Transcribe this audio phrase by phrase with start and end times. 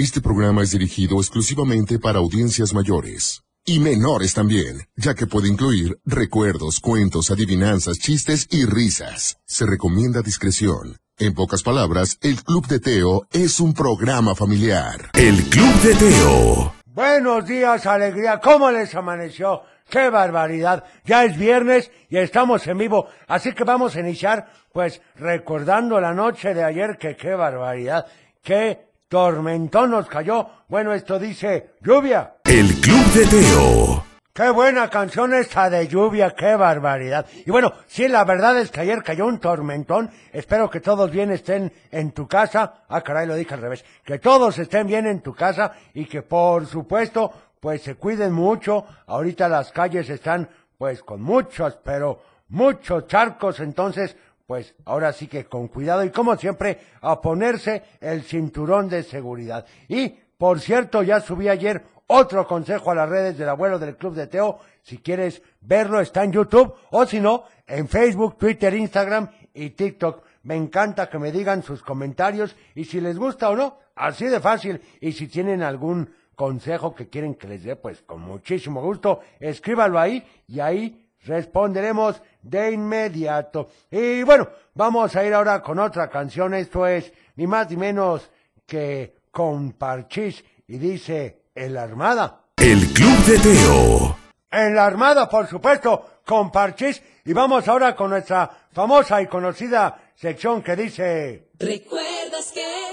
[0.00, 3.42] Este programa es dirigido exclusivamente para audiencias mayores.
[3.66, 9.36] Y menores también, ya que puede incluir recuerdos, cuentos, adivinanzas, chistes y risas.
[9.44, 10.96] Se recomienda discreción.
[11.18, 15.10] En pocas palabras, el Club de Teo es un programa familiar.
[15.12, 16.72] El Club de Teo.
[16.86, 18.40] Buenos días, alegría.
[18.40, 19.64] ¿Cómo les amaneció?
[19.90, 20.82] ¡Qué barbaridad!
[21.04, 26.14] Ya es viernes y estamos en vivo, así que vamos a iniciar, pues, recordando la
[26.14, 28.06] noche de ayer, que qué barbaridad,
[28.42, 30.48] qué tormentón nos cayó.
[30.68, 32.36] Bueno, esto dice lluvia.
[32.44, 34.04] El Club de Teo.
[34.32, 37.26] Qué buena canción esta de lluvia, qué barbaridad.
[37.44, 40.10] Y bueno, sí, la verdad es que ayer cayó un tormentón.
[40.32, 42.84] Espero que todos bien estén en tu casa.
[42.88, 43.84] Ah, caray, lo dije al revés.
[44.04, 48.86] Que todos estén bien en tu casa y que por supuesto, pues se cuiden mucho.
[49.08, 50.48] Ahorita las calles están
[50.78, 53.58] pues con muchos, pero muchos charcos.
[53.58, 54.16] Entonces,
[54.50, 59.64] pues ahora sí que con cuidado y como siempre a ponerse el cinturón de seguridad.
[59.86, 64.14] Y, por cierto, ya subí ayer otro consejo a las redes del abuelo del Club
[64.14, 64.58] de Teo.
[64.82, 70.24] Si quieres verlo, está en YouTube o si no, en Facebook, Twitter, Instagram y TikTok.
[70.42, 74.40] Me encanta que me digan sus comentarios y si les gusta o no, así de
[74.40, 74.82] fácil.
[75.00, 80.00] Y si tienen algún consejo que quieren que les dé, pues con muchísimo gusto, escríbalo
[80.00, 83.68] ahí y ahí responderemos de inmediato.
[83.90, 86.54] Y bueno, vamos a ir ahora con otra canción.
[86.54, 88.30] Esto es ni más ni menos
[88.66, 92.44] que con Parchís y dice en la Armada.
[92.56, 94.16] El Club de Teo.
[94.50, 97.02] En la Armada, por supuesto, con Parchís.
[97.24, 101.48] Y vamos ahora con nuestra famosa y conocida sección que dice...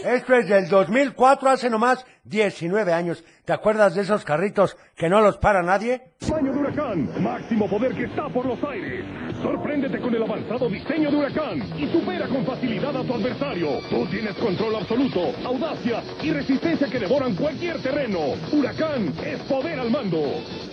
[0.04, 3.24] Esto es del 2004, hace nomás 19 años.
[3.46, 6.02] ¿Te acuerdas de esos carritos que no los para nadie?
[6.30, 9.06] Baño de huracán, máximo poder que está por los aires.
[9.42, 13.80] Sorpréndete con el avanzado diseño de huracán y supera con facilidad a tu adversario.
[13.90, 18.20] Tú tienes control absoluto, audacia y resistencia que devoran cualquier terreno.
[18.52, 20.20] Huracán es poder al mando.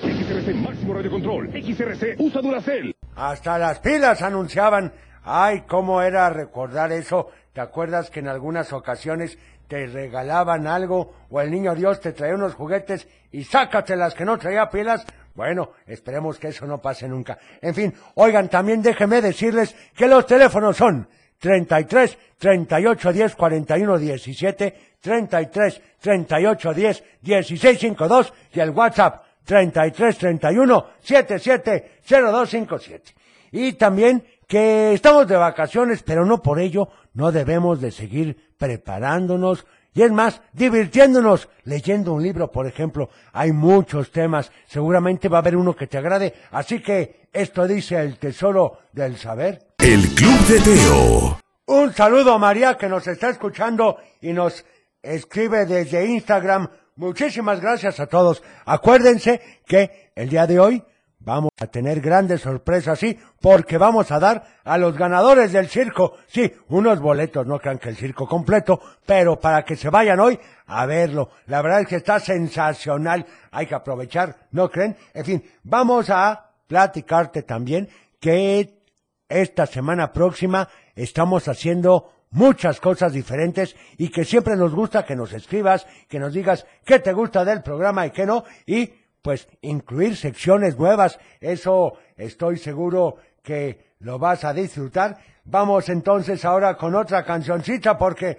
[0.02, 1.50] XRC máximo radio control.
[1.50, 2.94] XRC usa Duracell.
[3.16, 4.92] Hasta las pilas anunciaban.
[5.26, 7.30] Ay, cómo era recordar eso.
[7.54, 9.38] ¿Te acuerdas que en algunas ocasiones
[9.68, 14.36] te regalaban algo o el niño Dios te traía unos juguetes y sácatelas que no
[14.38, 15.06] traía pilas?
[15.36, 17.38] Bueno, esperemos que eso no pase nunca.
[17.62, 24.78] En fin, oigan, también déjenme decirles que los teléfonos son 33 38 10 41 17,
[25.00, 33.14] 33 38 10 16 52 y el WhatsApp 33 31 77 0257.
[33.52, 39.66] Y también que estamos de vacaciones, pero no por ello no debemos de seguir preparándonos
[39.94, 43.10] y es más, divirtiéndonos leyendo un libro, por ejemplo.
[43.32, 48.00] Hay muchos temas, seguramente va a haber uno que te agrade, así que esto dice
[48.00, 49.68] el tesoro del saber.
[49.78, 51.38] El Club de Teo.
[51.66, 54.64] Un saludo a María que nos está escuchando y nos
[55.00, 56.68] escribe desde Instagram.
[56.96, 58.42] Muchísimas gracias a todos.
[58.66, 60.82] Acuérdense que el día de hoy
[61.24, 66.18] Vamos a tener grandes sorpresas, sí, porque vamos a dar a los ganadores del circo,
[66.26, 70.38] sí, unos boletos, no crean que el circo completo, pero para que se vayan hoy
[70.66, 71.30] a verlo.
[71.46, 74.96] La verdad es que está sensacional, hay que aprovechar, ¿no creen?
[75.14, 77.88] En fin, vamos a platicarte también
[78.20, 78.82] que
[79.26, 85.32] esta semana próxima estamos haciendo muchas cosas diferentes y que siempre nos gusta que nos
[85.32, 88.92] escribas, que nos digas qué te gusta del programa y qué no, y
[89.24, 91.18] pues incluir secciones nuevas.
[91.40, 95.16] Eso estoy seguro que lo vas a disfrutar.
[95.44, 98.38] Vamos entonces ahora con otra cancioncita porque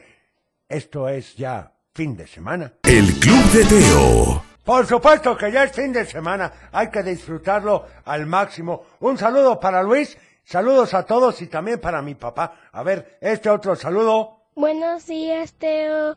[0.69, 2.73] esto es ya fin de semana.
[2.83, 4.43] El Club de Teo.
[4.63, 8.85] Por supuesto que ya es fin de semana, hay que disfrutarlo al máximo.
[8.99, 12.69] Un saludo para Luis, saludos a todos y también para mi papá.
[12.71, 14.49] A ver, este otro saludo.
[14.55, 16.15] Buenos días, Teo.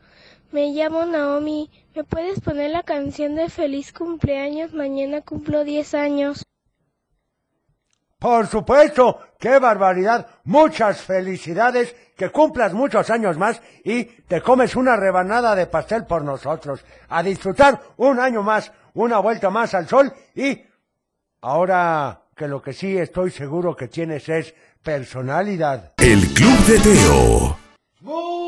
[0.51, 1.71] Me llamo Naomi.
[1.95, 4.73] ¿Me puedes poner la canción de feliz cumpleaños?
[4.73, 6.45] Mañana cumplo 10 años.
[8.19, 10.27] Por supuesto, qué barbaridad.
[10.45, 16.25] Muchas felicidades, que cumplas muchos años más y te comes una rebanada de pastel por
[16.25, 16.85] nosotros.
[17.09, 20.61] A disfrutar un año más, una vuelta más al sol y
[21.43, 25.93] ahora que lo que sí estoy seguro que tienes es personalidad.
[25.99, 27.59] El Club de Teo.
[28.01, 28.48] Muy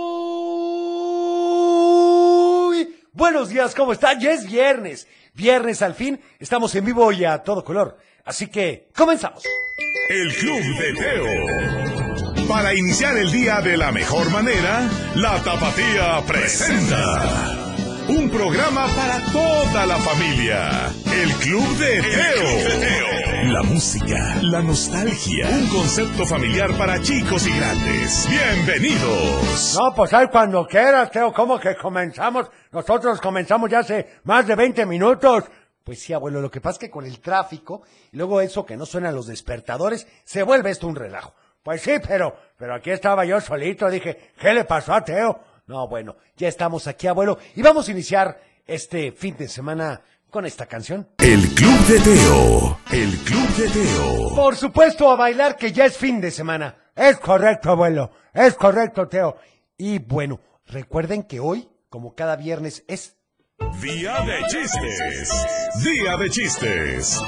[3.21, 4.19] buenos días, ¿cómo están?
[4.19, 5.07] Ya es viernes.
[5.35, 7.99] Viernes al fin, estamos en vivo y a todo color.
[8.25, 9.43] Así que, comenzamos.
[10.09, 12.49] El Club de Teo.
[12.49, 17.57] Para iniciar el día de la mejor manera, la Tapatía presenta.
[18.09, 20.91] Un programa para toda la familia.
[21.13, 23.10] El Club de Teo.
[23.45, 28.29] La música, la nostalgia, un concepto familiar para chicos y grandes.
[28.29, 29.79] Bienvenidos.
[29.79, 32.51] No, pues ahí cuando quieras, Teo, ¿cómo que comenzamos?
[32.71, 35.45] Nosotros comenzamos ya hace más de 20 minutos.
[35.83, 37.83] Pues sí, abuelo, lo que pasa es que con el tráfico,
[38.13, 41.35] y luego eso que no suenan los despertadores, se vuelve esto un relajo.
[41.63, 45.41] Pues sí, pero, pero aquí estaba yo solito, dije, ¿qué le pasó a Teo?
[45.67, 50.47] No, bueno, ya estamos aquí, abuelo, y vamos a iniciar este fin de semana con
[50.47, 51.09] esta canción.
[51.19, 52.81] El Club de Teo.
[52.93, 54.35] El Club de Teo.
[54.35, 56.77] Por supuesto, a bailar que ya es fin de semana.
[56.95, 59.37] Es correcto, abuelo, es correcto, Teo.
[59.77, 63.17] Y bueno, recuerden que hoy, como cada viernes, es
[63.83, 65.47] Día de chistes.
[65.85, 67.21] Día de chistes.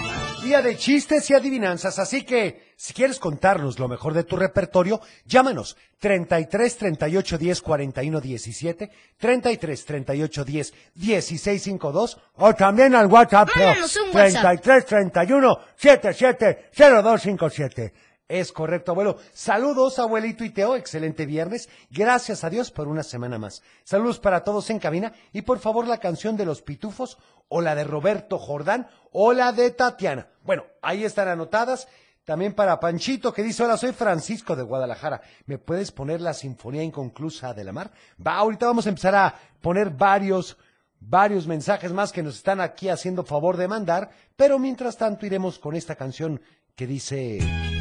[0.43, 5.01] Día de chistes y adivinanzas, así que si quieres contarnos lo mejor de tu repertorio,
[5.25, 13.51] llámanos 33 38 10 41 17, 33 38 10 16 52 O también al WhatsApp,
[13.57, 14.61] un WhatsApp.
[14.61, 17.93] 33 31 77 0257.
[18.27, 19.17] Es correcto, abuelo.
[19.33, 20.75] Saludos, abuelito y Teo.
[20.75, 21.69] Excelente viernes.
[21.89, 23.63] Gracias a Dios por una semana más.
[23.85, 25.13] Saludos para todos en cabina.
[25.33, 29.53] Y por favor, la canción de los pitufos, o la de Roberto Jordán, o la
[29.53, 30.31] de Tatiana.
[30.43, 31.87] Bueno, ahí están anotadas.
[32.25, 35.23] También para Panchito, que dice, hola, soy Francisco de Guadalajara.
[35.47, 37.91] ¿Me puedes poner la Sinfonía Inconclusa de la Mar?
[38.25, 40.57] Va, ahorita vamos a empezar a poner varios,
[41.01, 44.11] varios mensajes más que nos están aquí haciendo favor de mandar.
[44.37, 46.41] Pero mientras tanto, iremos con esta canción
[46.77, 47.72] que dice...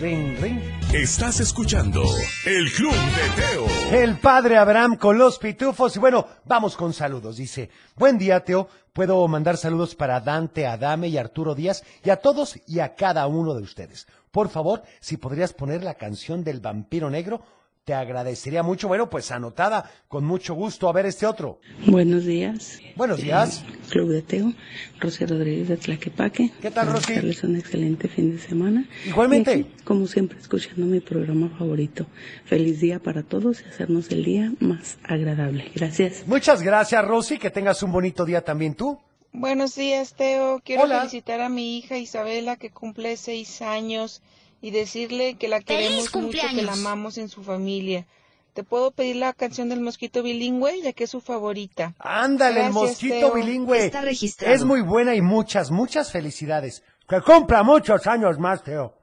[0.00, 0.58] Ring, ring.
[0.94, 2.02] Estás escuchando
[2.46, 3.66] El Club de Teo.
[3.92, 5.94] El padre Abraham con los pitufos.
[5.94, 7.36] Y bueno, vamos con saludos.
[7.36, 8.66] Dice, buen día, Teo.
[8.94, 13.26] Puedo mandar saludos para Dante, Adame y Arturo Díaz y a todos y a cada
[13.26, 14.06] uno de ustedes.
[14.30, 17.42] Por favor, si podrías poner la canción del vampiro negro,
[17.90, 18.86] te agradecería mucho.
[18.86, 20.88] Bueno, pues anotada, con mucho gusto.
[20.88, 21.58] A ver este otro.
[21.88, 22.78] Buenos días.
[22.94, 23.64] Buenos días.
[23.68, 24.52] Eh, Club de Teo,
[25.00, 26.52] Rosy Rodríguez de Tlaquepaque.
[26.62, 27.14] ¿Qué tal, Rosy?
[27.14, 28.88] desearles un excelente fin de semana.
[29.04, 29.50] Igualmente.
[29.50, 32.06] Aquí, como siempre, escuchando mi programa favorito.
[32.44, 35.72] Feliz día para todos y hacernos el día más agradable.
[35.74, 36.28] Gracias.
[36.28, 37.38] Muchas gracias, Rosy.
[37.38, 39.00] Que tengas un bonito día también tú.
[39.32, 40.60] Buenos días, Teo.
[40.64, 41.00] Quiero Hola.
[41.00, 44.22] felicitar a mi hija Isabela, que cumple seis años,
[44.60, 48.06] y decirle que la ¡Feliz queremos mucho, que la amamos en su familia.
[48.52, 51.94] ¿Te puedo pedir la canción del mosquito bilingüe, ya que es su favorita?
[51.98, 53.34] Ándale, el mosquito Teo.
[53.34, 53.86] bilingüe.
[53.86, 54.54] Está registrado.
[54.54, 56.82] Es muy buena y muchas, muchas felicidades.
[57.08, 58.94] Que cumpla muchos años más, Teo.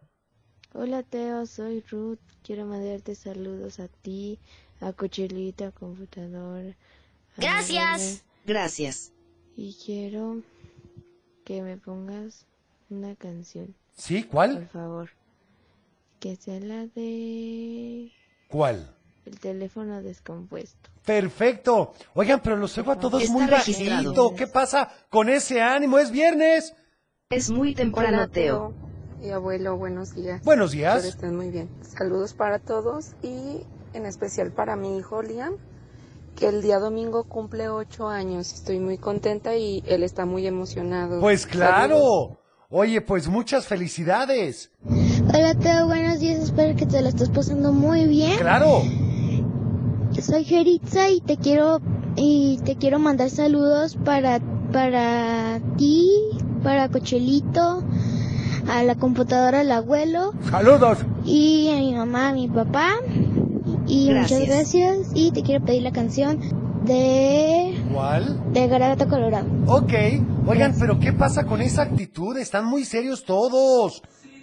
[0.74, 2.20] Hola Teo, soy Ruth.
[2.44, 4.38] Quiero mandarte saludos a ti,
[4.82, 6.70] a Cochelita, computadora.
[6.70, 8.24] a Gracias.
[8.46, 9.12] Gracias.
[9.56, 10.42] Y quiero
[11.46, 12.46] que me pongas
[12.90, 14.22] una canción, ¿Sí?
[14.24, 14.70] por ¿Cuál?
[14.72, 15.10] favor.
[16.20, 18.12] Que sea la de
[18.50, 18.94] ¿Cuál?
[19.26, 20.90] el teléfono descompuesto.
[21.06, 21.94] Perfecto.
[22.14, 24.04] Oigan, pero los oigo a todos Está muy registrado.
[24.04, 24.36] bajito.
[24.36, 26.00] ¿Qué pasa con ese ánimo?
[26.00, 26.74] Es viernes.
[27.30, 28.74] Es muy temprano, Teo.
[29.22, 30.42] Y abuelo, buenos días.
[30.44, 31.04] Buenos días.
[31.04, 31.70] estén muy bien.
[31.82, 33.64] Saludos para todos y
[33.94, 35.56] en especial para mi hijo Liam,
[36.36, 38.54] que el día domingo cumple ocho años.
[38.54, 41.20] Estoy muy contenta y él está muy emocionado.
[41.20, 41.58] Pues Saludos.
[41.58, 42.40] claro.
[42.70, 44.72] Oye, pues muchas felicidades.
[45.38, 46.40] Hola Teo, buenos días.
[46.40, 48.40] Espero que te la estés pasando muy bien.
[48.40, 48.82] Claro.
[50.20, 51.80] Soy Geritza y te quiero
[52.16, 54.40] y te quiero mandar saludos para
[54.74, 56.10] para ti,
[56.64, 57.84] para Cochelito,
[58.68, 60.98] a la computadora del abuelo Saludos.
[61.24, 62.90] y a mi mamá, a mi papá.
[63.86, 64.40] Y Gracias.
[64.40, 66.40] muchas gracias y te quiero pedir la canción
[66.84, 68.54] de ¿Cuál?
[68.54, 69.46] de Garabato Colorado.
[69.68, 69.94] Ok.
[70.48, 72.38] Oigan, pero ¿qué pasa con esa actitud?
[72.38, 74.02] Están muy serios todos.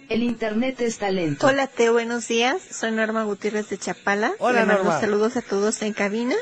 [0.09, 1.47] El internet está lento.
[1.47, 2.61] Hola Teo, buenos días.
[2.69, 4.33] Soy Norma Gutiérrez de Chapala.
[4.39, 4.99] Hola, Le mando Norma.
[4.99, 6.35] saludos a todos en cabina.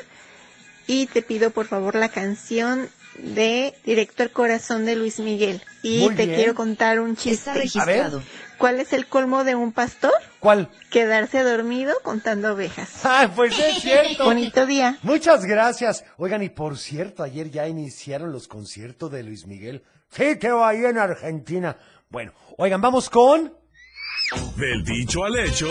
[0.86, 5.62] Y te pido por favor la canción de Directo al Corazón de Luis Miguel.
[5.82, 6.38] Y Muy te bien.
[6.38, 7.32] quiero contar un chiste.
[7.52, 8.22] Está registrado.
[8.58, 10.14] ¿Cuál es el colmo de un pastor?
[10.40, 10.70] ¿Cuál?
[10.92, 12.90] Quedarse dormido contando ovejas.
[13.06, 14.26] Ah, pues es cierto.
[14.26, 14.98] Bonito día.
[15.04, 16.04] Muchas gracias.
[16.18, 19.84] Oigan, y por cierto, ayer ya iniciaron los conciertos de Luis Miguel.
[20.12, 21.78] Sí, Teo, ahí en Argentina.
[22.14, 23.52] Bueno, oigan, vamos con...
[24.56, 25.68] Del dicho al hecho.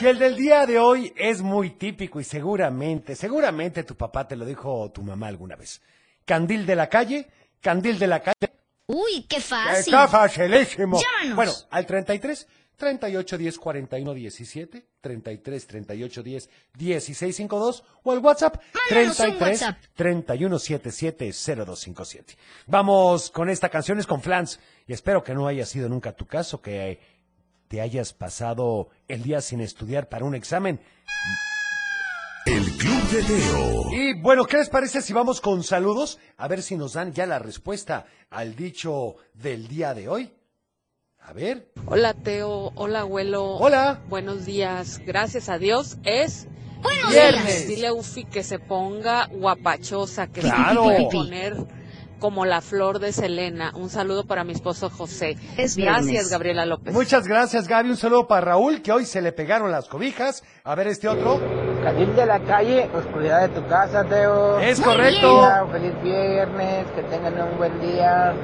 [0.00, 4.34] Y el del día de hoy es muy típico y seguramente, seguramente tu papá te
[4.34, 5.82] lo dijo o tu mamá alguna vez.
[6.24, 7.28] Candil de la calle,
[7.60, 8.52] candil de la calle.
[8.86, 9.94] Uy, qué fácil.
[9.94, 11.00] Está facilísimo.
[11.00, 11.36] Llámanos.
[11.36, 12.48] Bueno, al 33
[12.80, 18.56] 38 10 41 17, 33 38 10 16 52 o al WhatsApp
[18.90, 19.78] Mándanos un 33 WhatsApp.
[19.94, 22.36] 31 77 0257.
[22.66, 24.58] Vamos con esta canción es con Flans
[24.88, 26.98] y espero que no haya sido nunca tu caso que
[27.68, 30.80] te hayas pasado el día sin estudiar para un examen.
[32.46, 33.92] El Club de Teo.
[33.92, 36.18] Y bueno, ¿qué les parece si vamos con saludos?
[36.38, 40.32] A ver si nos dan ya la respuesta al dicho del día de hoy.
[41.22, 41.66] A ver.
[41.86, 43.56] Hola Teo, hola abuelo.
[43.56, 44.00] Hola.
[44.08, 45.00] Buenos días.
[45.06, 46.48] Gracias a Dios es
[46.82, 47.68] Buenos Viernes.
[47.68, 50.84] Dile a Ufi que se ponga guapachosa, que Claro.
[50.88, 51.56] se quiere poner
[52.18, 53.72] como la flor de Selena.
[53.76, 55.36] Un saludo para mi esposo José.
[55.56, 56.06] Es viernes.
[56.06, 56.92] Gracias, Gabriela López.
[56.92, 57.90] Muchas gracias, Gaby.
[57.90, 60.42] Un saludo para Raúl, que hoy se le pegaron las cobijas.
[60.64, 61.38] A ver este otro.
[61.84, 64.58] Salir de la calle, oscuridad de tu casa, Teo.
[64.58, 65.40] Es Muy correcto.
[65.40, 68.34] Día, Feliz viernes, que tengan un buen día.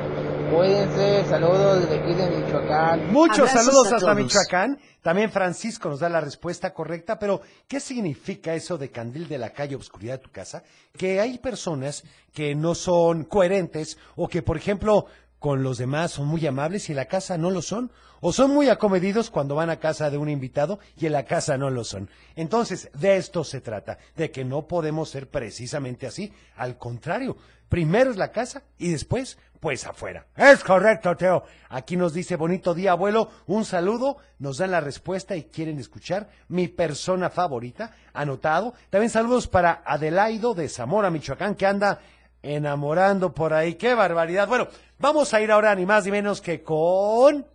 [0.51, 3.13] Cuídense, saludos desde aquí de Michoacán.
[3.13, 4.17] Muchos Abrazos saludos hasta todos.
[4.17, 4.79] Michoacán.
[5.03, 9.51] También Francisco nos da la respuesta correcta, pero ¿qué significa eso de candil de la
[9.51, 10.63] calle, obscuridad de tu casa?
[10.97, 15.07] Que hay personas que no son coherentes o que, por ejemplo,
[15.39, 18.53] con los demás son muy amables y en la casa no lo son, o son
[18.53, 21.85] muy acomedidos cuando van a casa de un invitado y en la casa no lo
[21.85, 22.09] son.
[22.35, 27.37] Entonces, de esto se trata, de que no podemos ser precisamente así, al contrario,
[27.69, 30.27] primero es la casa y después, pues afuera.
[30.37, 31.45] Es correcto, Teo.
[31.69, 36.29] Aquí nos dice bonito día, abuelo, un saludo, nos dan la respuesta y quieren escuchar
[36.49, 38.75] mi persona favorita, anotado.
[38.91, 42.01] También saludos para Adelaido de Zamora, Michoacán, que anda
[42.43, 43.75] enamorando por ahí.
[43.75, 44.47] ¡Qué barbaridad!
[44.47, 47.47] Bueno, vamos a ir ahora ni más ni menos que con...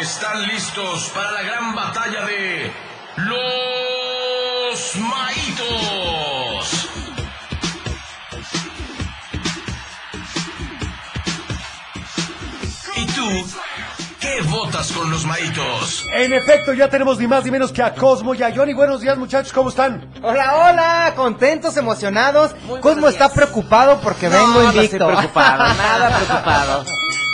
[0.00, 2.72] Están listos para la gran batalla de
[3.16, 5.93] los maitos.
[13.24, 13.58] Tú
[14.20, 16.04] qué votas con los maitos?
[16.14, 18.74] En efecto, ya tenemos ni más ni menos que a Cosmo y a Johnny.
[18.74, 20.10] Buenos días, muchachos, ¿cómo están?
[20.22, 22.54] Hola, hola, contentos, emocionados.
[22.64, 23.36] Muy Cosmo está días.
[23.36, 25.06] preocupado porque No, vengo no estoy invicto.
[25.06, 26.84] preocupado, nada preocupado.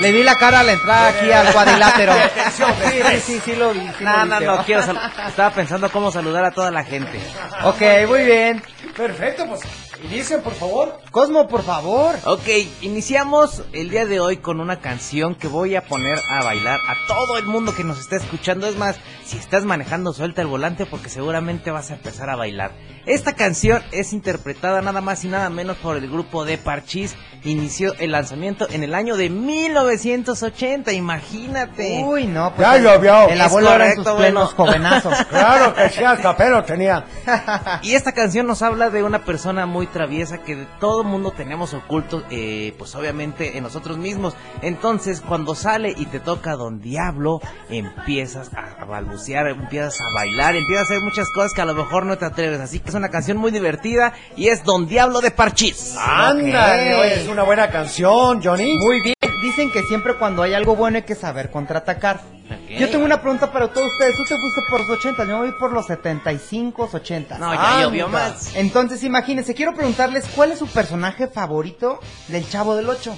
[0.00, 2.12] Le vi la cara a la entrada aquí al cuadrilátero.
[2.50, 3.80] Sí, sí, sí, sí lo vi.
[3.99, 4.82] sí No, lo no, no, quiero
[5.28, 7.20] Estaba pensando cómo saludar a toda la gente.
[7.64, 8.62] Ok, muy bien.
[8.97, 9.61] Perfecto, pues
[10.04, 10.99] inicien, por favor.
[11.11, 12.14] Cosmo, por favor.
[12.25, 12.49] Ok,
[12.83, 16.95] iniciamos el día de hoy con una canción que voy a poner a bailar a
[17.07, 18.66] todo el mundo que nos está escuchando.
[18.66, 22.73] Es más, si estás manejando, suelta el volante porque seguramente vas a empezar a bailar.
[23.07, 27.16] Esta canción es interpretada nada más y nada menos por el grupo de Parchís.
[27.44, 32.02] Inició el lanzamiento en el año de 1980, imagínate.
[32.04, 33.28] Uy, no, pues Ya el- llovió.
[33.28, 34.73] El abuelo era en sus plenos bueno.
[34.73, 35.14] jovenazos.
[35.30, 37.04] Claro que sí, hasta pelo tenía.
[37.82, 41.73] Y esta canción nos habla de una persona muy traviesa que de todo mundo tenemos
[41.73, 44.35] oculto, eh, pues obviamente en nosotros mismos.
[44.62, 50.82] Entonces, cuando sale y te toca Don Diablo, empiezas a balbucear, empiezas a bailar, empiezas
[50.82, 52.61] a hacer muchas cosas que a lo mejor no te atreves.
[52.61, 55.97] Así que es una canción muy divertida y es Don Diablo de Parchís.
[55.99, 56.94] Ándale,
[57.29, 57.29] Ok.
[57.30, 58.76] Una buena canción, Johnny.
[58.76, 59.14] Muy bien.
[59.42, 62.20] Dicen que siempre cuando hay algo bueno hay que saber contraatacar.
[62.68, 64.16] Yo tengo una pregunta para todos ustedes.
[64.16, 67.38] Tú te fuiste por los 80, yo me voy por los 75, 80.
[67.38, 68.54] No, ya llovió más.
[68.56, 73.16] Entonces, imagínense, quiero preguntarles cuál es su personaje favorito del Chavo del 8.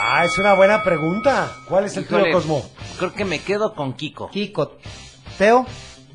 [0.00, 1.52] Ah, es una buena pregunta.
[1.68, 2.64] ¿Cuál es el tuyo, Cosmo?
[2.98, 4.30] Creo que me quedo con Kiko.
[4.30, 4.76] Kiko.
[5.38, 5.66] Teo.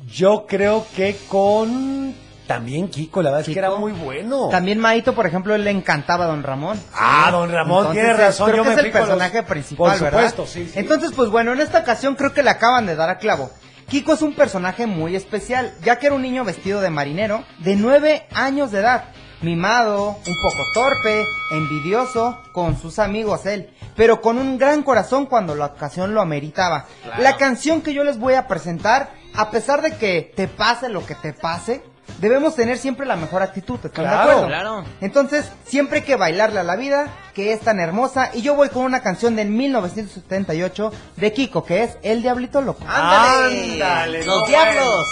[0.08, 2.14] Yo creo que con
[2.46, 4.48] también Kiko, la verdad es que era muy bueno.
[4.50, 6.80] También Maito, por ejemplo, él le encantaba a Don Ramón.
[6.94, 9.42] Ah, Don Ramón, Entonces, tiene razón, Creo yo que me es el con los- personaje
[9.42, 10.52] principal, Por supuesto, ¿verdad?
[10.52, 10.78] sí, sí.
[10.78, 13.50] Entonces, pues bueno, en esta ocasión creo que le acaban de dar a clavo.
[13.88, 17.76] Kiko es un personaje muy especial, ya que era un niño vestido de marinero de
[17.76, 19.04] nueve años de edad,
[19.42, 25.54] mimado, un poco torpe, envidioso con sus amigos él, pero con un gran corazón cuando
[25.54, 26.86] la ocasión lo ameritaba.
[27.04, 27.22] Claro.
[27.22, 31.04] La canción que yo les voy a presentar, a pesar de que te pase lo
[31.06, 31.82] que te pase,
[32.18, 34.46] debemos tener siempre la mejor actitud, ¿están de Claro, acuerdo?
[34.48, 34.84] claro.
[35.00, 38.30] Entonces, siempre hay que bailarle a la vida, que es tan hermosa.
[38.34, 42.84] Y yo voy con una canción del 1978 de Kiko, que es El Diablito Loco.
[42.88, 43.72] ¡Ándale!
[43.82, 45.06] Ándale, ¡Los no, diablos!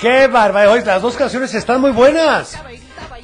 [0.00, 0.72] ¡Qué bárbaro!
[0.72, 2.58] Oye, las dos canciones están muy buenas.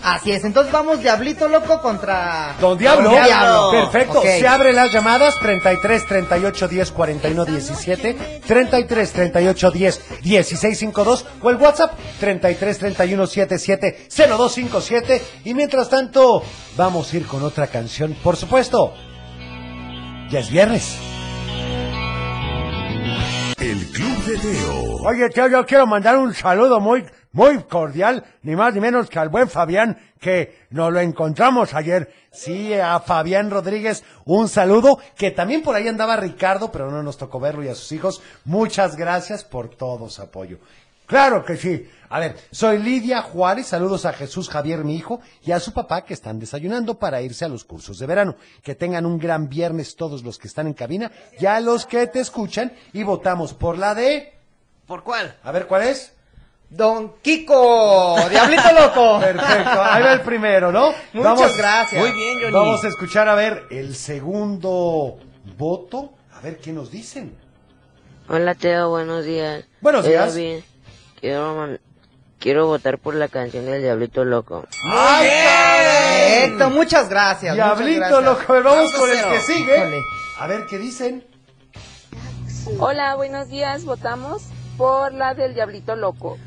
[0.03, 2.57] Así es, entonces vamos Diablito Loco contra...
[2.61, 3.11] Don Diablo.
[3.11, 3.71] Don Diablo.
[3.71, 4.23] Perfecto.
[4.23, 11.51] Se abren las llamadas 33 38 10 41 17, 33 38 10 16 52 o
[11.51, 16.43] el WhatsApp 33 31 77 0257 y mientras tanto
[16.77, 18.95] vamos a ir con otra canción, por supuesto.
[20.31, 20.99] Ya es viernes.
[23.59, 24.97] El Club de Teo.
[25.05, 29.19] Oye, Teo, yo quiero mandar un saludo muy, muy cordial, ni más ni menos que
[29.19, 32.13] al buen Fabián, que nos lo encontramos ayer.
[32.31, 37.19] Sí, a Fabián Rodríguez, un saludo, que también por ahí andaba Ricardo, pero no nos
[37.19, 38.23] tocó verlo y a sus hijos.
[38.45, 40.59] Muchas gracias por todo su apoyo.
[41.07, 41.91] Claro que sí.
[42.09, 46.05] A ver, soy Lidia Juárez, saludos a Jesús Javier, mi hijo, y a su papá
[46.05, 48.37] que están desayunando para irse a los cursos de verano.
[48.63, 52.07] Que tengan un gran viernes todos los que están en cabina y a los que
[52.07, 54.33] te escuchan y votamos por la de...
[54.87, 55.37] ¿Por cuál?
[55.43, 56.13] A ver, ¿cuál es?
[56.75, 59.21] Don Kiko, Diablito Loco.
[59.21, 60.95] Perfecto, ahí va el primero, ¿no?
[61.13, 62.01] Muchas gracias.
[62.01, 62.53] Muy bien, Johnny.
[62.53, 65.19] Vamos a escuchar a ver el segundo
[65.59, 66.15] voto.
[66.35, 67.37] A ver qué nos dicen.
[68.27, 69.65] Hola Teo, buenos días.
[69.83, 70.35] Buenos días.
[70.35, 70.61] David.
[71.21, 71.81] Quiero, man-
[72.39, 74.65] quiero votar por la canción del Diablito Loco.
[74.91, 75.29] ¡Ay,
[76.41, 77.55] Perfecto, muchas gracias.
[77.55, 78.25] muchas Diablito gracias.
[78.25, 79.77] loco, a ver, vamos a con el que sigue.
[79.77, 80.01] Híjole.
[80.39, 81.23] A ver qué dicen.
[82.79, 83.85] Hola, buenos días.
[83.85, 84.45] Votamos
[84.77, 86.39] por la del Diablito Loco.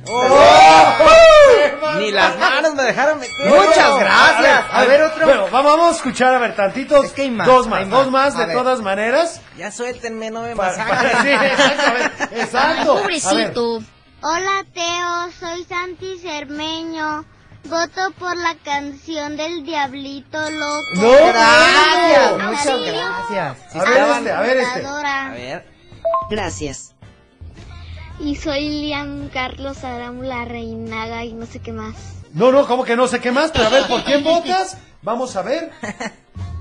[1.99, 3.47] Ni las manos me dejaron meter.
[3.47, 4.65] Muchas gracias.
[4.71, 5.25] A ver, otro.
[5.25, 7.05] Bueno, vamos, vamos a escuchar a ver tantitos.
[7.05, 8.35] Es que hay más, dos más, hay dos más.
[8.35, 8.55] A de ver.
[8.57, 9.41] todas maneras.
[9.57, 11.11] Ya suéltenme, no me masacren.
[11.21, 12.95] sí, exacto, exacto.
[12.97, 13.79] Pobrecito.
[14.21, 17.25] Hola Teo, soy Santi Cermeño.
[17.65, 20.83] Voto por la canción del Diablito Loco.
[20.95, 22.51] No, Gracias, no.
[22.51, 23.75] muchas gracias.
[23.75, 24.85] A ver este, a ver este.
[24.85, 25.65] A ver.
[26.29, 26.93] Gracias.
[28.19, 31.95] Y soy Lian Carlos Arámbula Reinaga y no sé qué más.
[32.33, 34.77] No, no, como que no sé qué más, pero a ver, ¿por quién votas?
[35.01, 35.71] Vamos a ver.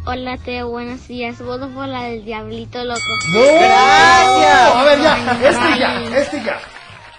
[0.06, 1.40] Hola Teo, buenos días.
[1.40, 3.00] Voto por la del Diablito Loco.
[3.32, 3.40] ¡No!
[3.40, 4.74] Gracias.
[4.74, 6.58] A ver, ya, este ya, este ya.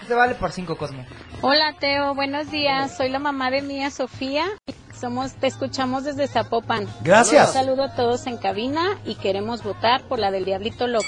[0.01, 1.03] Este vale por cinco, Cosmo.
[1.41, 2.95] Hola Teo, buenos días.
[2.95, 4.45] Soy la mamá de Mía Sofía.
[4.99, 6.87] Somos, te escuchamos desde Zapopan.
[7.01, 7.47] Gracias.
[7.49, 11.05] Un saludo a todos en cabina y queremos votar por la del Diablito Loco.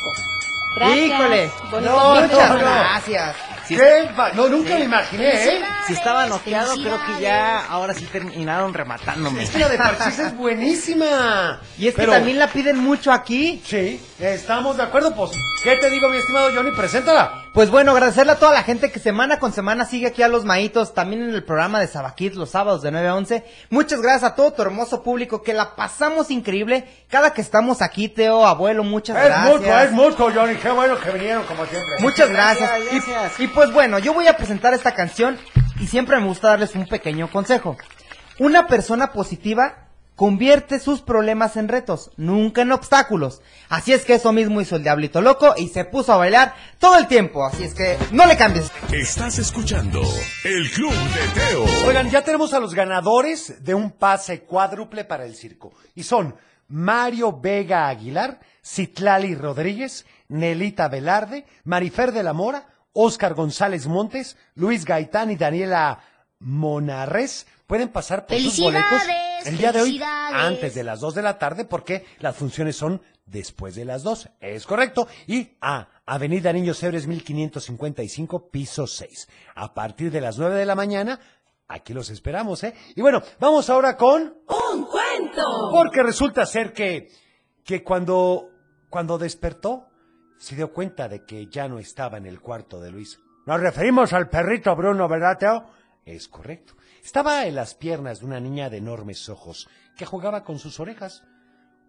[0.78, 0.98] Gracias.
[1.08, 1.52] Híjole.
[1.72, 3.36] Bonito No, Muchas no, gracias.
[3.68, 4.10] ¿Qué?
[4.18, 5.62] va- No, nunca me imaginé, ¿eh?
[5.88, 9.44] Si estaba noqueado, creo que ya ahora sí terminaron rematándome.
[9.44, 11.60] Es que la de Parchís es buenísima.
[11.78, 13.62] Y es que también la piden mucho aquí.
[13.66, 15.32] Sí, estamos de acuerdo, pues.
[15.64, 16.72] ¿Qué te digo, mi estimado Johnny?
[16.72, 17.44] Preséntala.
[17.58, 20.46] Pues bueno, agradecerle a toda la gente que semana con semana sigue aquí a los
[20.46, 23.44] maitos, también en el programa de Sabakit los sábados de 9 a 11.
[23.72, 28.10] Muchas gracias a todo tu hermoso público, que la pasamos increíble cada que estamos aquí,
[28.10, 29.56] Teo, abuelo, muchas Es gracias.
[29.60, 30.56] mucho, es mucho, Johnny.
[30.58, 31.96] Qué bueno que vinieron, como siempre.
[31.98, 32.70] Muchas gracias.
[32.70, 33.40] Gracias, Y- gracias.
[33.40, 35.40] Y, pues bueno, yo voy a presentar esta canción
[35.80, 37.76] y siempre me gusta darles un pequeño consejo.
[38.38, 39.87] Una persona positiva
[40.18, 43.44] convierte sus problemas en retos, nunca en obstáculos.
[43.70, 46.98] Así es que eso mismo hizo el Diablito Loco y se puso a bailar todo
[46.98, 47.46] el tiempo.
[47.46, 48.72] Así es que no le cambies.
[48.92, 50.02] Estás escuchando
[50.44, 51.66] el Club de Teo.
[51.88, 55.72] Oigan, ya tenemos a los ganadores de un pase cuádruple para el circo.
[55.94, 56.36] Y son
[56.68, 64.84] Mario Vega Aguilar, Citlali Rodríguez, Nelita Velarde, Marifer de la Mora, Óscar González Montes, Luis
[64.84, 66.00] Gaitán y Daniela
[66.40, 67.46] Monarres.
[67.68, 69.27] Pueden pasar por sus boletos ¡Felicidades!
[69.48, 73.02] El día de hoy antes de las 2 de la tarde porque las funciones son
[73.26, 74.30] después de las 2.
[74.42, 75.08] Es correcto.
[75.26, 79.30] Y a Avenida Niños Hebres 1555, piso 6.
[79.56, 81.20] A partir de las 9 de la mañana,
[81.68, 82.74] aquí los esperamos, ¿eh?
[82.96, 84.22] Y bueno, vamos ahora con...
[84.22, 85.70] ¡Un cuento!
[85.72, 87.10] Porque resulta ser que,
[87.64, 88.50] que cuando,
[88.90, 89.88] cuando despertó,
[90.38, 93.20] se dio cuenta de que ya no estaba en el cuarto de Luis.
[93.46, 95.66] Nos referimos al perrito Bruno, ¿verdad, Teo?
[96.08, 96.74] Es correcto.
[97.04, 99.68] Estaba en las piernas de una niña de enormes ojos
[99.98, 101.26] que jugaba con sus orejas.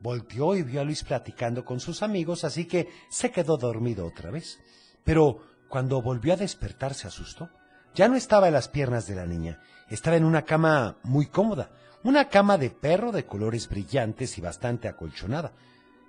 [0.00, 4.32] Volteó y vio a Luis platicando con sus amigos, así que se quedó dormido otra
[4.32, 4.58] vez.
[5.04, 7.48] Pero cuando volvió a despertar se asustó.
[7.94, 11.70] Ya no estaba en las piernas de la niña, estaba en una cama muy cómoda,
[12.02, 15.52] una cama de perro de colores brillantes y bastante acolchonada.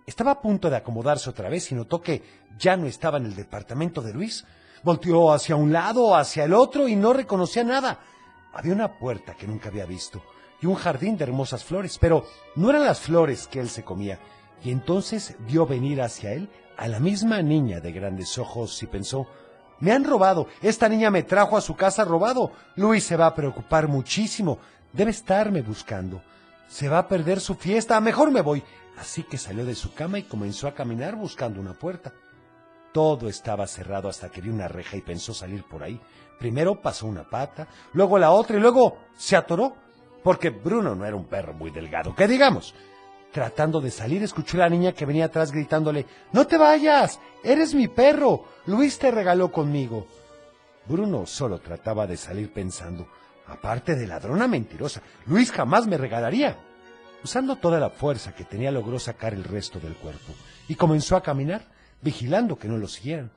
[0.08, 2.24] Estaba a punto de acomodarse otra vez y notó que
[2.58, 4.46] ya no estaba en el departamento de Luis.
[4.84, 8.00] Volteó hacia un lado, hacia el otro y no reconocía nada.
[8.54, 10.22] Había una puerta que nunca había visto
[10.62, 14.20] y un jardín de hermosas flores, pero no eran las flores que él se comía.
[14.64, 19.28] Y entonces vio venir hacia él a la misma niña de grandes ojos y pensó,
[19.80, 22.52] me han robado, esta niña me trajo a su casa robado.
[22.76, 24.60] Luis se va a preocupar muchísimo,
[24.92, 26.22] debe estarme buscando.
[26.68, 28.64] Se va a perder su fiesta, mejor me voy.
[29.00, 32.12] Así que salió de su cama y comenzó a caminar buscando una puerta.
[32.94, 36.00] Todo estaba cerrado hasta que vio una reja y pensó salir por ahí.
[36.40, 39.76] Primero pasó una pata, luego la otra y luego se atoró,
[40.24, 42.74] porque Bruno no era un perro muy delgado, que digamos.
[43.32, 47.76] Tratando de salir, escuchó a la niña que venía atrás gritándole, No te vayas, eres
[47.76, 50.08] mi perro, Luis te regaló conmigo.
[50.88, 53.08] Bruno solo trataba de salir pensando,
[53.46, 56.58] aparte de ladrona mentirosa, Luis jamás me regalaría.
[57.24, 60.34] Usando toda la fuerza que tenía logró sacar el resto del cuerpo
[60.68, 61.68] y comenzó a caminar,
[62.02, 63.32] vigilando que no lo siguieran.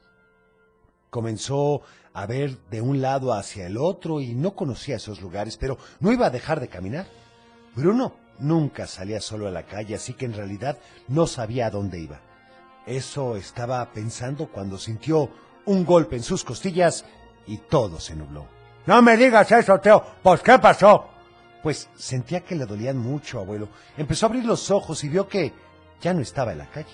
[1.10, 1.82] Comenzó
[2.14, 6.12] a ver de un lado hacia el otro y no conocía esos lugares, pero no
[6.12, 7.06] iba a dejar de caminar.
[7.74, 12.00] Bruno nunca salía solo a la calle, así que en realidad no sabía a dónde
[12.00, 12.20] iba.
[12.86, 15.30] Eso estaba pensando cuando sintió
[15.66, 17.04] un golpe en sus costillas
[17.46, 18.46] y todo se nubló.
[18.86, 20.04] No me digas eso, Teo.
[20.22, 21.06] Pues, ¿qué pasó?
[21.62, 23.68] Pues sentía que le dolían mucho, abuelo.
[23.96, 25.52] Empezó a abrir los ojos y vio que
[26.00, 26.90] ya no estaba en la calle.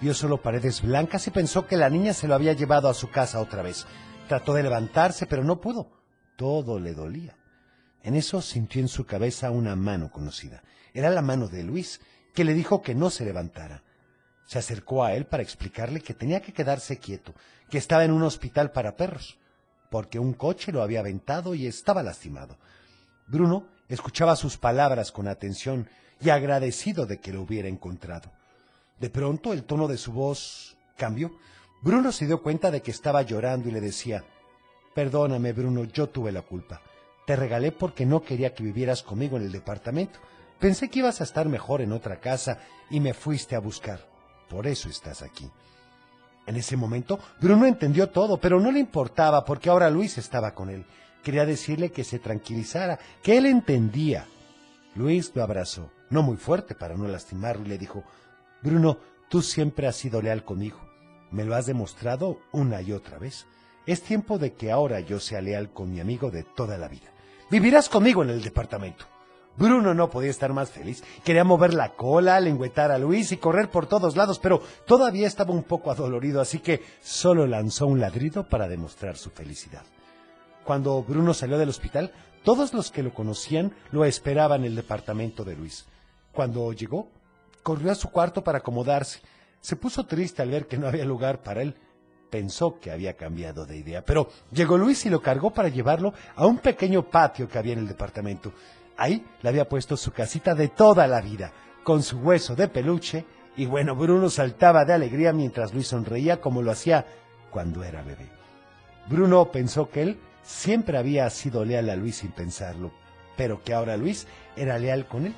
[0.00, 3.10] Vio solo paredes blancas y pensó que la niña se lo había llevado a su
[3.10, 3.84] casa otra vez.
[4.28, 5.90] Trató de levantarse, pero no pudo.
[6.36, 7.36] todo le dolía.
[8.04, 10.62] En eso sintió en su cabeza una mano conocida.
[10.94, 12.00] Era la mano de Luis,
[12.32, 13.82] que le dijo que no se levantara.
[14.46, 17.34] Se acercó a él para explicarle que tenía que quedarse quieto,
[17.68, 19.36] que estaba en un hospital para perros,
[19.90, 22.56] porque un coche lo había aventado y estaba lastimado.
[23.26, 25.88] Bruno escuchaba sus palabras con atención
[26.20, 28.30] y agradecido de que lo hubiera encontrado.
[29.00, 31.32] De pronto el tono de su voz cambió.
[31.82, 34.24] Bruno se dio cuenta de que estaba llorando y le decía,
[34.94, 36.80] Perdóname, Bruno, yo tuve la culpa.
[37.26, 40.18] Te regalé porque no quería que vivieras conmigo en el departamento.
[40.58, 42.58] Pensé que ibas a estar mejor en otra casa
[42.90, 44.08] y me fuiste a buscar.
[44.48, 45.48] Por eso estás aquí.
[46.46, 50.70] En ese momento, Bruno entendió todo, pero no le importaba porque ahora Luis estaba con
[50.70, 50.84] él.
[51.22, 54.26] Quería decirle que se tranquilizara, que él entendía.
[54.94, 58.02] Luis lo abrazó, no muy fuerte para no lastimarlo, y le dijo,
[58.62, 60.78] Bruno, tú siempre has sido leal conmigo.
[61.30, 63.46] Me lo has demostrado una y otra vez.
[63.86, 67.12] Es tiempo de que ahora yo sea leal con mi amigo de toda la vida.
[67.50, 69.06] Vivirás conmigo en el departamento.
[69.56, 71.02] Bruno no podía estar más feliz.
[71.24, 75.52] Quería mover la cola, lengüetar a Luis y correr por todos lados, pero todavía estaba
[75.52, 79.82] un poco adolorido, así que solo lanzó un ladrido para demostrar su felicidad.
[80.64, 82.12] Cuando Bruno salió del hospital,
[82.44, 85.86] todos los que lo conocían lo esperaban en el departamento de Luis.
[86.30, 87.08] Cuando llegó,
[87.68, 89.20] corrió a su cuarto para acomodarse.
[89.60, 91.76] Se puso triste al ver que no había lugar para él.
[92.30, 96.46] Pensó que había cambiado de idea, pero llegó Luis y lo cargó para llevarlo a
[96.46, 98.54] un pequeño patio que había en el departamento.
[98.96, 101.52] Ahí le había puesto su casita de toda la vida,
[101.84, 106.62] con su hueso de peluche, y bueno, Bruno saltaba de alegría mientras Luis sonreía como
[106.62, 107.04] lo hacía
[107.50, 108.30] cuando era bebé.
[109.10, 112.92] Bruno pensó que él siempre había sido leal a Luis sin pensarlo,
[113.36, 114.26] pero que ahora Luis
[114.56, 115.34] era leal con él,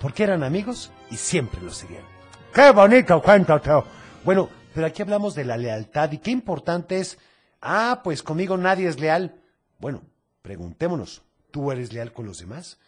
[0.00, 2.04] porque eran amigos y siempre lo serían.
[2.54, 3.84] ¡Qué bonito cuento, Teo!
[4.24, 7.18] Bueno, pero aquí hablamos de la lealtad y qué importante es.
[7.60, 9.40] Ah, pues conmigo nadie es leal.
[9.78, 10.02] Bueno,
[10.40, 12.78] preguntémonos, ¿tú eres leal con los demás?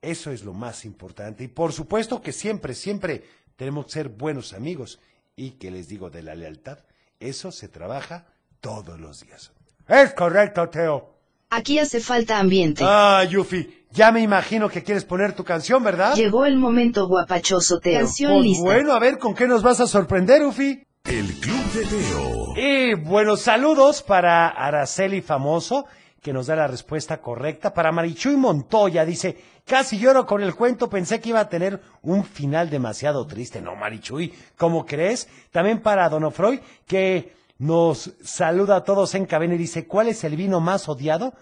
[0.00, 1.44] Eso es lo más importante.
[1.44, 3.22] Y por supuesto que siempre, siempre
[3.54, 4.98] tenemos que ser buenos amigos.
[5.36, 6.80] Y que les digo de la lealtad,
[7.20, 8.26] eso se trabaja
[8.60, 9.52] todos los días.
[9.88, 11.14] Es correcto, Teo.
[11.54, 12.82] Aquí hace falta ambiente.
[12.86, 16.14] Ah, Yufi, ya me imagino que quieres poner tu canción, ¿verdad?
[16.14, 17.98] Llegó el momento guapachoso, Teo.
[18.00, 18.64] Canción Pues lista.
[18.64, 20.82] bueno, a ver, ¿con qué nos vas a sorprender, Ufi?
[21.04, 22.56] El Club de Teo.
[22.56, 25.84] Y buenos saludos para Araceli Famoso,
[26.22, 27.74] que nos da la respuesta correcta.
[27.74, 29.36] Para Marichuy Montoya, dice,
[29.66, 33.60] casi lloro con el cuento, pensé que iba a tener un final demasiado triste.
[33.60, 35.28] No, Marichuy, ¿cómo crees?
[35.50, 40.34] También para Donofroy, que nos saluda a todos en cabina y dice, ¿cuál es el
[40.34, 41.32] vino más odiado?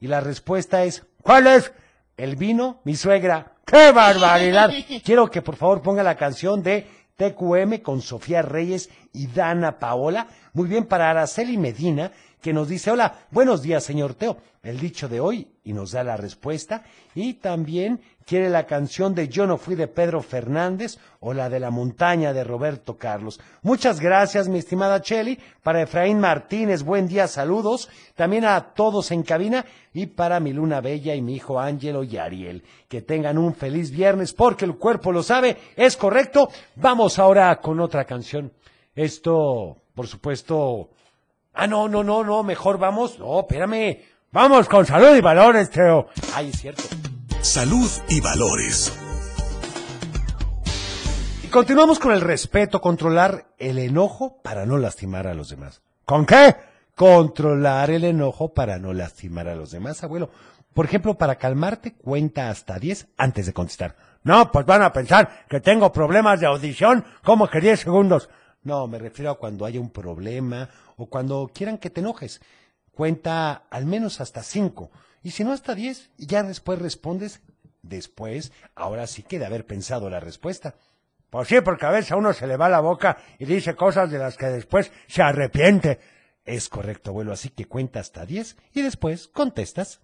[0.00, 1.72] Y la respuesta es, ¿cuál es?
[2.16, 3.54] El vino, mi suegra.
[3.64, 4.68] ¡Qué barbaridad!
[5.04, 10.26] Quiero que por favor ponga la canción de TQM con Sofía Reyes y Dana Paola.
[10.54, 12.10] Muy bien, para Araceli Medina,
[12.42, 14.38] que nos dice, hola, buenos días, señor Teo.
[14.64, 16.82] El dicho de hoy, y nos da la respuesta.
[17.14, 21.60] Y también quiere la canción de Yo no fui de Pedro Fernández o la de
[21.60, 23.40] la montaña de Roberto Carlos.
[23.62, 25.38] Muchas gracias, mi estimada Cheli.
[25.62, 27.88] Para Efraín Martínez, buen día, saludos.
[28.14, 32.16] También a todos en cabina y para mi luna bella y mi hijo Ángelo y
[32.16, 32.62] Ariel.
[32.88, 35.56] Que tengan un feliz viernes porque el cuerpo lo sabe.
[35.76, 36.50] Es correcto.
[36.76, 38.52] Vamos ahora con otra canción.
[38.94, 40.90] Esto, por supuesto.
[41.54, 43.18] Ah, no, no, no, no, mejor vamos.
[43.18, 43.98] No, espérame.
[44.32, 46.06] Vamos con salud y valores, Teo.
[46.34, 46.84] Ay, es cierto.
[47.42, 48.92] Salud y valores.
[51.42, 55.80] Y continuamos con el respeto, controlar el enojo para no lastimar a los demás.
[56.04, 56.54] ¿Con qué?
[56.94, 60.28] Controlar el enojo para no lastimar a los demás, abuelo.
[60.74, 63.96] Por ejemplo, para calmarte, cuenta hasta 10 antes de contestar.
[64.22, 68.28] No, pues van a pensar que tengo problemas de audición, como que 10 segundos.
[68.64, 72.42] No, me refiero a cuando haya un problema o cuando quieran que te enojes.
[72.92, 74.90] Cuenta al menos hasta 5.
[75.22, 76.10] Y si no, hasta 10.
[76.18, 77.40] Y ya después respondes.
[77.82, 80.74] Después, ahora sí que de haber pensado la respuesta.
[81.30, 84.10] Pues sí, porque a veces a uno se le va la boca y dice cosas
[84.10, 86.00] de las que después se arrepiente.
[86.44, 90.00] Es correcto, abuelo, así que cuenta hasta 10 y después contestas.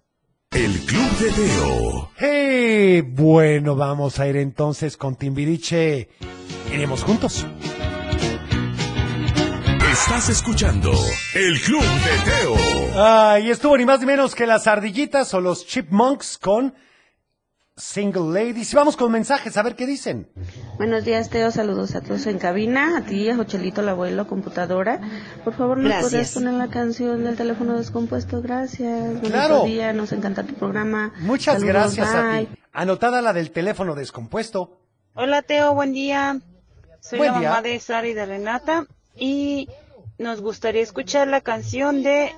[0.51, 2.11] El Club de Teo.
[2.15, 6.09] Hey, bueno, vamos a ir entonces con Timbiriche.
[6.71, 7.45] Iremos juntos.
[9.91, 10.91] Estás escuchando
[11.33, 12.55] El Club de Teo.
[13.03, 16.75] Ay, estuvo ni más ni menos que las ardillitas o los chipmunks con
[17.75, 18.73] Single Ladies.
[18.73, 20.29] Y vamos con mensajes, a ver qué dicen.
[20.77, 21.51] Buenos días, Teo.
[21.51, 22.97] Saludos a todos en cabina.
[22.97, 24.99] A ti, a Jochelito, el abuelo, computadora.
[25.45, 28.41] Por favor, ¿nos podrías poner la canción del teléfono descompuesto?
[28.41, 29.21] Gracias.
[29.21, 29.63] Claro.
[29.63, 29.93] día.
[29.93, 31.13] Nos encanta tu programa.
[31.19, 32.49] Muchas Saludos, gracias a ti.
[32.73, 34.81] Anotada la del teléfono descompuesto.
[35.13, 36.41] Hola Teo, buen día.
[36.99, 37.49] Soy Buen la día.
[37.49, 38.85] mamá de Sara y de Renata
[39.17, 39.69] y
[40.17, 42.31] nos gustaría escuchar la canción de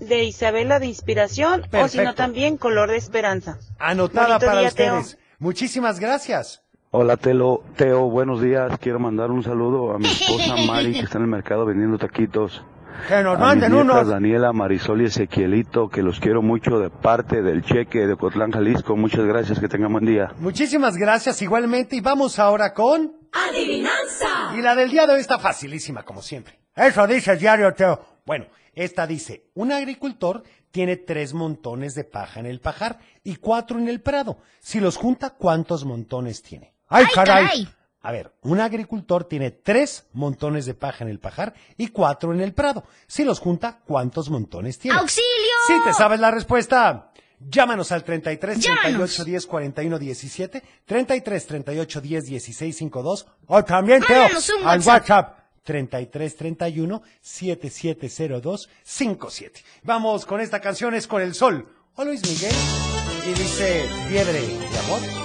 [0.00, 3.58] de Isabela de Inspiración o si no también Color de Esperanza.
[3.78, 4.98] Anotada Bonito para día, Teo.
[4.98, 5.18] ustedes.
[5.38, 6.62] Muchísimas gracias.
[6.90, 8.76] Hola Telo, Teo, buenos días.
[8.80, 12.64] Quiero mandar un saludo a mi esposa Mari que está en el mercado vendiendo taquitos.
[13.08, 14.08] Que nos a mis manden nietas unos.
[14.08, 18.96] Daniela, Marisol y Ezequielito, que los quiero mucho de parte del cheque de Cotlán, Jalisco.
[18.96, 20.32] Muchas gracias, que tengan buen día.
[20.38, 23.12] Muchísimas gracias igualmente y vamos ahora con...
[23.32, 24.56] Adivinanza.
[24.56, 26.58] Y la del día de hoy está facilísima, como siempre.
[26.74, 28.00] Eso dice el diario Teo.
[28.26, 33.78] Bueno, esta dice, un agricultor tiene tres montones de paja en el pajar y cuatro
[33.78, 34.38] en el prado.
[34.60, 36.74] Si los junta, ¿cuántos montones tiene?
[36.88, 37.46] ¡Ay, ¡Ay, caray!
[37.46, 37.68] caray!
[38.02, 42.40] A ver, un agricultor tiene tres montones de paja en el pajar y cuatro en
[42.40, 42.84] el prado.
[43.06, 44.98] Si los junta, ¿cuántos montones tiene?
[44.98, 45.26] ¡Auxilio!
[45.66, 49.24] Si te sabes la respuesta, llámanos al 33 38 Llámanos.
[49.24, 54.24] 10 41 17, 33 38 10 16 52 o también Teo
[54.64, 54.86] al WhatsApp.
[54.86, 59.60] WhatsApp 33 31 7702 57.
[59.82, 62.54] Vamos con esta canción es con el sol o Luis Miguel
[63.26, 65.19] y dice Fiebre de amor.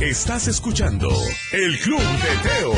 [0.00, 1.08] Estás escuchando
[1.52, 2.72] El Club de Teo.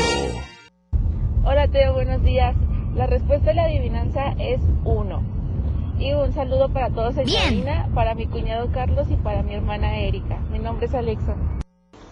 [1.43, 2.55] Hola Teo, buenos días.
[2.95, 5.23] La respuesta de la adivinanza es uno.
[5.99, 7.65] Y un saludo para todos en Bien.
[7.95, 10.37] para mi cuñado Carlos y para mi hermana Erika.
[10.51, 11.35] Mi nombre es Alexa.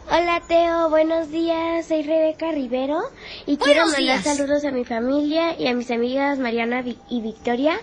[0.07, 2.99] Hola Teo, buenos días, soy Rebeca Rivero
[3.47, 4.37] y quiero Buenos mandar días.
[4.37, 7.73] saludos a mi familia y a mis amigas Mariana Vi- y Victoria.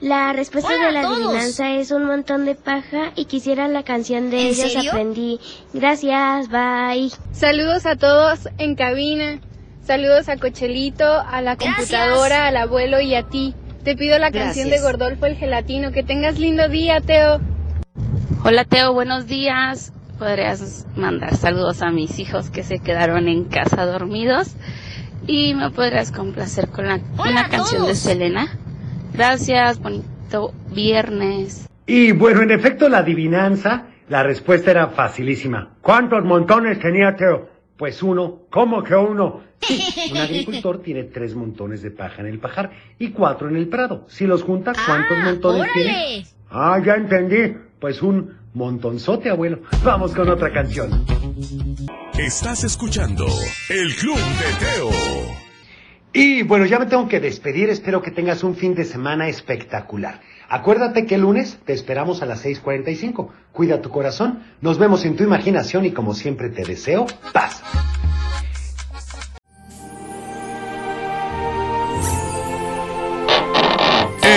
[0.00, 4.30] La respuesta Hola de la adivinanza es un montón de paja y quisiera la canción
[4.30, 4.92] de ¿En ellos serio?
[4.92, 5.40] aprendí.
[5.72, 7.10] Gracias, bye.
[7.32, 9.40] Saludos a todos en cabina.
[9.84, 11.76] Saludos a Cochelito, a la Gracias.
[11.76, 13.52] computadora, al abuelo y a ti.
[13.82, 14.80] Te pido la canción de.
[14.80, 15.90] Gordolfo el Gelatino.
[15.92, 17.40] Que tengas lindo día, Teo.
[18.44, 19.92] Hola Teo, buenos días.
[20.18, 24.54] Podrías mandar saludos a mis hijos que se quedaron en casa dormidos
[25.26, 27.94] y me podrías complacer con la, con canción de.
[27.94, 28.46] Selena.
[29.12, 31.68] Gracias, bonito viernes.
[31.86, 35.74] Y bueno, en efecto, la adivinanza, la respuesta era facilísima.
[35.80, 37.48] ¿Cuántos montones tenía Teo?
[37.76, 38.42] Pues uno.
[38.50, 39.40] ¿Cómo que uno?
[39.60, 43.68] Sí, un agricultor tiene tres montones de paja en el pajar y cuatro en el
[43.68, 44.04] prado.
[44.08, 45.90] Si los junta, ¿cuántos Ah, montones tiene?
[45.90, 46.24] órale.
[46.50, 47.56] Ah, ya entendí.
[47.80, 49.60] Pues un montonzote, abuelo.
[49.84, 51.04] Vamos con otra canción.
[52.18, 53.26] Estás escuchando
[53.68, 54.90] El Club de Teo.
[56.12, 57.68] Y bueno, ya me tengo que despedir.
[57.70, 60.20] Espero que tengas un fin de semana espectacular.
[60.48, 63.30] Acuérdate que el lunes te esperamos a las 6:45.
[63.50, 64.44] Cuida tu corazón.
[64.60, 67.62] Nos vemos en tu imaginación y como siempre te deseo paz.